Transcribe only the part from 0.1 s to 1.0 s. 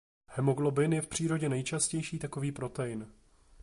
Hemoglobin